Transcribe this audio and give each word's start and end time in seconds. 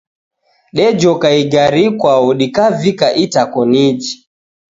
Dejoka 0.75 1.27
igari 1.41 1.81
ikwau, 1.89 2.27
dikavika 2.39 3.07
itakoniji. 3.25 4.11